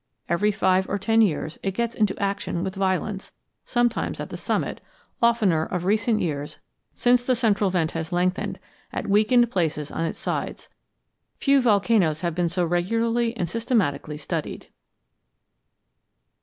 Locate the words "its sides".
10.05-10.69